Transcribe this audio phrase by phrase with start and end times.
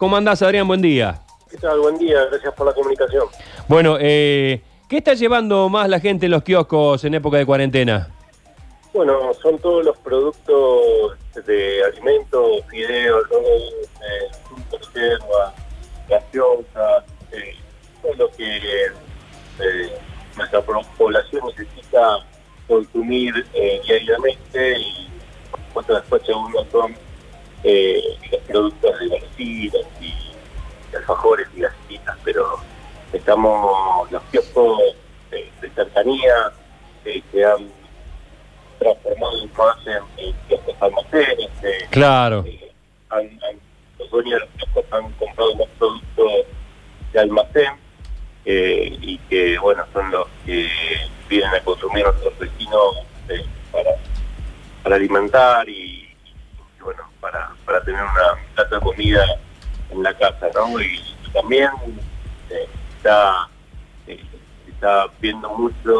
[0.00, 0.68] ¿Cómo andás, Adrián?
[0.68, 1.20] Buen día.
[1.50, 1.80] ¿Qué tal?
[1.80, 3.24] Buen día, gracias por la comunicación.
[3.66, 8.08] Bueno, eh, ¿qué está llevando más la gente en los kioscos en época de cuarentena?
[8.94, 15.52] Bueno, son todos los productos de alimentos, fideos, eh, conserva,
[16.08, 17.56] gaseosas, eh,
[18.00, 19.92] todo lo que eh,
[20.36, 20.62] nuestra
[20.96, 22.24] población necesita
[22.68, 25.08] consumir eh, diariamente y
[25.50, 26.94] por supuesto después uno son
[27.64, 29.08] eh, los productos de
[33.32, 34.80] estamos los kioscos
[35.30, 36.32] de, de cercanía
[37.04, 37.68] eh, que han
[38.78, 39.76] transformado más
[40.16, 41.50] en, kioscos almacenes.
[41.62, 42.42] eh, Claro.
[42.46, 42.72] eh,
[43.10, 43.60] han- han-
[43.98, 46.32] los dueños de los kioscos han comprado más productos
[47.12, 47.72] de almacén
[48.46, 50.66] eh, y que, bueno, son los que
[51.28, 52.96] vienen a consumir nuestros vecinos
[53.70, 53.90] para,
[54.82, 59.22] para alimentar y, y, bueno, para, para tener una plato de comida
[59.90, 60.80] en la casa, ¿no?
[60.80, 60.98] Y,
[61.34, 61.68] también
[62.48, 62.66] eh,
[62.98, 63.48] está,
[64.06, 64.20] eh,
[64.68, 65.98] está viendo mucho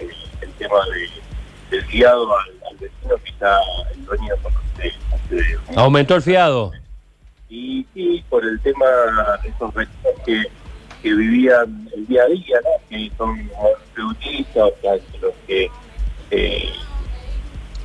[0.00, 0.08] eh,
[0.40, 3.58] el tema de, del guiado al, al vecino que está
[3.92, 4.34] el dueño
[4.78, 6.72] de, de- ¿Aumentó el fiado?
[7.48, 8.84] y sí, por el tema
[9.42, 10.42] de esos vecinos que,
[11.02, 12.70] que vivían el día a día, ¿no?
[12.88, 15.70] que son monotributistas, o sea, que los que
[16.32, 16.72] eh,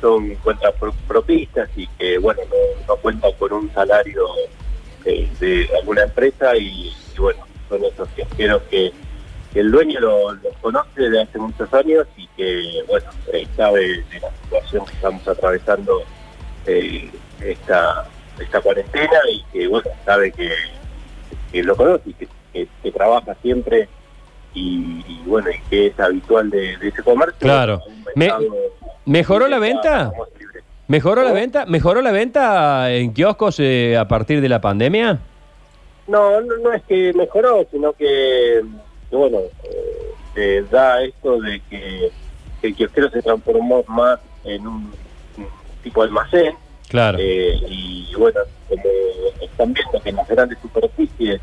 [0.00, 4.24] son cuentas pro- propistas y que, bueno, no, no cuentan con un salario
[5.04, 8.92] eh, de alguna empresa y, y, bueno, son esos kiosqueros que,
[9.52, 13.80] que el dueño lo- los conoce desde hace muchos años y que, bueno, eh, sabe
[14.10, 16.02] de la situación que estamos atravesando
[16.66, 18.06] eh, esta,
[18.38, 20.50] esta cuarentena y que, bueno, sabe que,
[21.52, 23.88] que lo conoce y que, que- que trabaja siempre
[24.54, 27.36] y, y, bueno, y que es habitual de, de ese comercio.
[27.38, 27.80] Claro.
[28.14, 28.30] Me-
[29.04, 30.10] ¿Mejoró la venta?
[30.88, 31.40] ¿Mejoró la ¿Cómo?
[31.40, 31.66] venta?
[31.66, 35.18] ¿Mejoró la venta en kioscos eh, a partir de la pandemia?
[36.08, 38.62] No, no, no es que mejoró, sino que,
[39.10, 42.10] que, bueno, eh, se da esto de que,
[42.60, 44.92] que el kiosquero se transformó más en un,
[45.36, 45.46] un
[45.82, 46.54] tipo de almacén
[46.88, 47.18] Claro.
[47.20, 48.40] eh, y bueno,
[49.40, 51.40] están viendo que en las grandes superficies,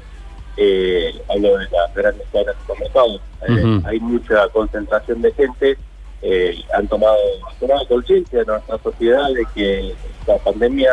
[0.57, 5.77] eh, hablo de las grandes cadenas de supermercados, eh, hay mucha concentración de gente,
[6.23, 7.17] eh, han tomado,
[7.59, 10.91] tomado conciencia de nuestra sociedad de que esta pandemia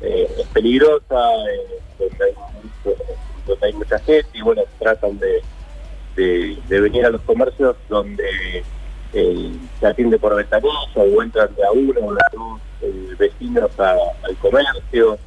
[0.00, 1.20] eh, es peligrosa,
[1.52, 2.67] eh, hay
[3.48, 5.42] donde hay mucha gente y bueno, tratan de,
[6.16, 8.62] de, de venir a los comercios donde
[9.14, 9.50] eh,
[9.80, 13.70] se atiende por ventanilla o entran de a uno o de a dos eh, vecinos
[13.80, 15.18] a- al comercio.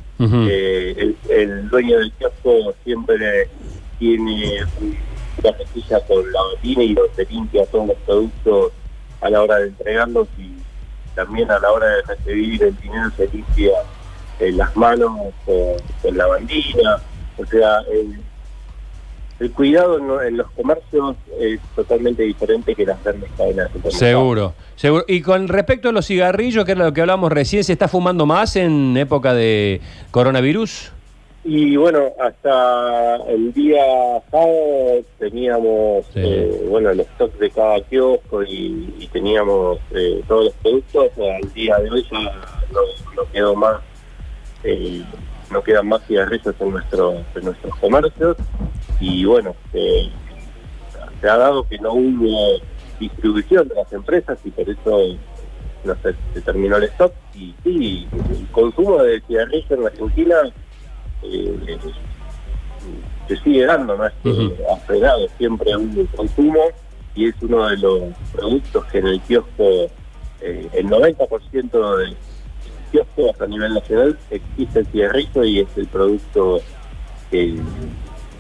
[0.49, 3.49] Eh, el, el dueño del kiosco siempre
[3.97, 4.63] tiene
[5.43, 8.71] una cestilla con lavatina y donde limpia todos los productos
[9.21, 10.51] a la hora de entregarlos y
[11.15, 13.71] también a la hora de recibir el dinero se limpia
[14.39, 15.11] eh, las manos
[15.45, 15.55] con,
[16.01, 16.97] con lavandina.
[17.37, 18.19] O sea, el,
[19.39, 23.69] el cuidado en, en los comercios es totalmente diferente que las grandes cadenas.
[23.89, 25.03] Seguro, seguro.
[25.07, 28.25] Y con respecto a los cigarrillos, que era lo que hablamos recién, ¿se está fumando
[28.25, 29.81] más en época de
[30.11, 30.91] coronavirus?
[31.43, 33.81] Y bueno, hasta el día
[34.29, 36.19] sábado teníamos Sí.
[36.23, 41.07] eh, bueno el stock de cada kiosco y, y teníamos eh, todos los productos.
[41.17, 42.19] Al día de hoy ya
[42.71, 42.81] no,
[43.15, 43.81] no quedó más,
[44.63, 45.01] eh,
[45.51, 48.37] no quedan más cigarrillos en nuestros en nuestros comercios.
[48.99, 50.09] Y bueno eh,
[51.19, 52.61] se ha dado que no hubo
[52.99, 55.17] distribución de las empresas y por eso
[55.83, 57.13] no se, se terminó el stock.
[57.35, 60.35] Y sí el consumo de cigarrillos en Argentina
[61.23, 61.77] eh,
[63.27, 64.53] se sigue dando, no es que Ujú.
[64.71, 66.59] ha frenado, siempre un consumo
[67.15, 68.01] y es uno de los
[68.33, 69.89] productos que en el kiosco,
[70.41, 72.15] eh, el 90% de
[72.91, 76.61] kioscos a nivel nacional existe el cigarrillo y es el producto
[77.29, 77.55] que,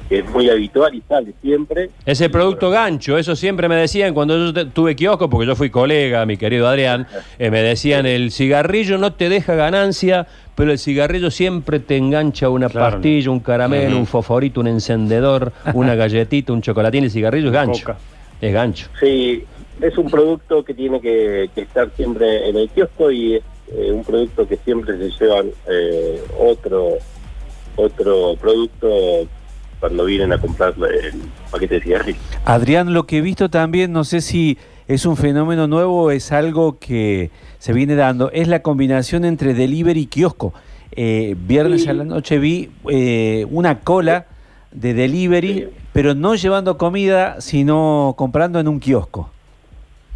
[0.09, 1.89] que es muy habitual y sale siempre.
[2.05, 5.55] Es el producto gancho, eso siempre me decían cuando yo te- tuve kiosco, porque yo
[5.55, 7.07] fui colega, mi querido Adrián,
[7.39, 12.49] eh, me decían, el cigarrillo no te deja ganancia, pero el cigarrillo siempre te engancha
[12.49, 12.91] una Claro.
[12.97, 17.85] pastilla, un caramelo, un fosforito, un encendedor, una galletita, un chocolatín, el cigarrillo es gancho.
[17.85, 17.97] Coca.
[18.41, 18.87] Es gancho.
[18.99, 19.43] Sí,
[19.79, 23.91] es un producto que tiene que, que estar siempre en el kiosco y es eh,
[23.91, 26.93] un producto que siempre se llevan eh, otro
[27.75, 28.87] otro producto
[29.79, 32.21] cuando vienen a comprar el paquete de cigarrillos.
[32.45, 34.57] Adrián, lo que he visto también, no sé si
[34.87, 39.53] es un fenómeno nuevo o es algo que se viene dando, es la combinación entre
[39.53, 40.53] delivery y kiosco.
[40.91, 41.89] Eh, viernes Sí.
[41.89, 44.27] a la noche vi eh, una cola
[44.71, 45.67] de delivery, Sí.
[45.93, 49.31] pero no llevando comida, sino comprando en un kiosco.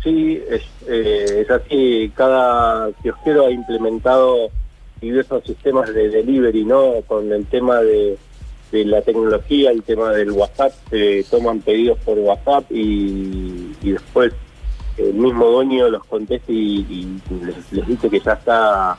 [0.06, 2.12] Sí, es, eh, es así.
[2.16, 4.52] Cada kiosquero ha implementado
[5.02, 7.02] diversos sistemas de delivery, ¿no?
[7.08, 8.16] Con el tema de,
[8.72, 14.32] de la tecnología, el tema del WhatsApp, se toman pedidos por WhatsApp y, después
[14.98, 17.20] el mismo dueño los contesta y,
[17.72, 18.96] les, dice que ya está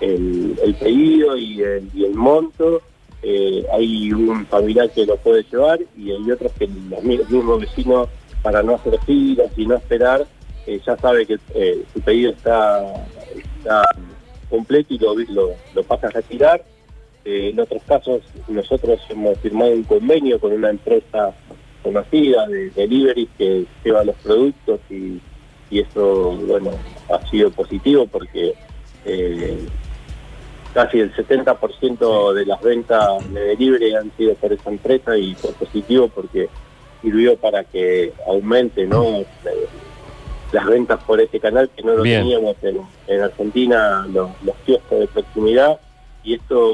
[0.00, 2.82] el, el pedido y el, monto.
[3.22, 7.60] Eh, hay un familiar que lo puede llevar y hay otros que los mi- mismos
[7.60, 8.08] vecinos,
[8.42, 10.26] para no hacer filas y no esperar,
[10.70, 13.02] eh, ya sabe que eh, su pedido está,
[14.48, 15.14] completo y lo,
[15.74, 16.64] lo, pasa a retirar.
[17.24, 21.34] Eh, en otros casos, nosotros hemos firmado un convenio con una empresa
[21.82, 25.20] conocida de delivery que lleva los productos y,
[25.70, 26.70] y eso, bueno,
[27.12, 28.54] ha sido positivo porque
[30.72, 35.52] casi el 70% de las ventas de delivery han sido por esa empresa y fue
[35.52, 36.48] positivo porque
[37.02, 39.24] sirvió para que aumente ¿no?
[40.52, 42.22] Las ventas por este canal que no lo Bien.
[42.22, 45.78] teníamos en, en Argentina los, los kioscos de proximidad
[46.24, 46.72] y esto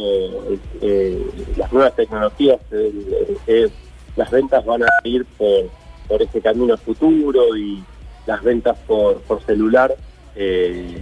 [0.80, 1.24] eh,
[1.56, 3.68] las nuevas tecnologías eh, eh,
[4.16, 5.68] las ventas van a ir por,
[6.08, 7.82] por ese camino futuro y
[8.26, 9.94] las ventas por, por celular
[10.34, 11.00] eh,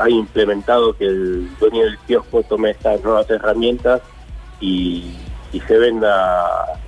[0.00, 4.00] ha implementado que el dueño del kiosco tome estas nuevas herramientas
[4.60, 5.12] y,
[5.52, 6.80] y se venda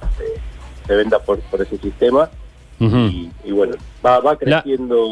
[0.87, 2.31] se venda por, por ese sistema
[2.81, 3.75] Y, y bueno
[4.07, 5.05] va, va creciendo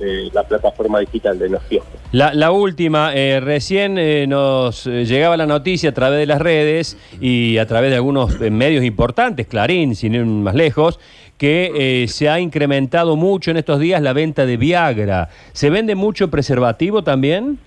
[0.00, 5.04] eh, la plataforma digital de los kioscos La, la última, eh, recién eh, nos eh,
[5.04, 8.84] llegaba la noticia a través de las redes y a través de algunos eh, medios
[8.84, 11.00] importantes, Clarín, sin ir más lejos,
[11.36, 15.30] que se ha incrementado mucho en estos días la venta de Viagra.
[15.52, 17.58] ¿Se vende mucho preservativo también?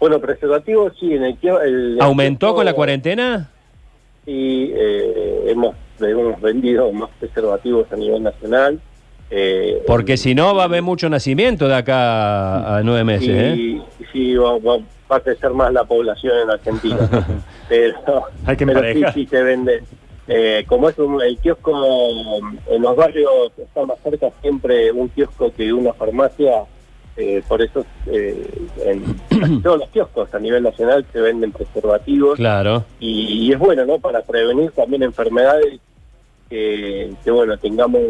[0.00, 3.50] bueno preservativo sí en el el- ¿Aumentó con la cuarentena?
[4.24, 5.76] Sí, eh, hemos,
[6.10, 8.80] hemos vendido más preservativos a nivel nacional.
[9.30, 11.96] eh, Porque si no va a haber mucho nacimiento de acá
[12.58, 13.28] a, a nueve meses.
[13.30, 13.54] ¿eh?
[13.56, 13.82] y
[14.12, 14.78] sí, va, va-
[15.10, 16.98] va a crecer más la población en Argentina.
[17.68, 19.82] pero Hay que pero sí, sí se vende.
[20.28, 21.72] Eh, como es un- el kiosco
[22.70, 26.62] en los barrios está más cerca siempre un kiosco que una farmacia,
[27.16, 28.46] eh, por eso eh,
[28.86, 32.84] en casi todos los kioscos a nivel nacional se venden preservativos Claro.
[33.00, 33.98] y, y es bueno, ¿no?
[33.98, 35.80] Para prevenir también enfermedades
[36.52, 38.02] que, bueno, tengamos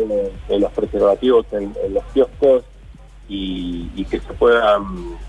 [0.48, 2.64] los preservativos en, los kioscos
[3.28, 4.82] y, que se puedan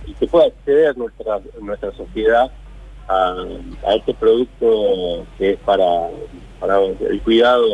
[0.07, 2.51] y que pueda acceder nuestra nuestra sociedad
[3.07, 3.35] a,
[3.87, 6.09] a este producto que es para
[6.59, 7.65] para el cuidado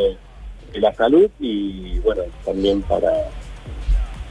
[0.72, 3.10] de la salud y bueno también para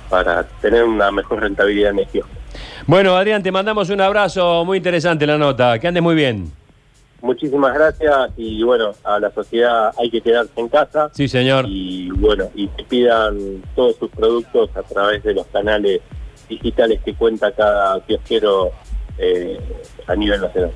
[0.10, 2.32] para tener una mejor rentabilidad en el kiosco.
[2.86, 4.64] Bueno, Adrián, te mandamos un abrazo.
[4.66, 5.78] Muy interesante la nota.
[5.78, 6.59] Que andes muy bien.
[7.22, 11.10] Muchísimas gracias y bueno, a la sociedad hay que quedarse en casa.
[11.14, 11.66] Sí, señor.
[11.68, 16.02] y bueno, y que pidan todos sus productos a través de los canales
[16.48, 18.72] digitales que cuenta cada kiosquero
[19.18, 19.60] eh,
[20.08, 20.72] a nivel nacional.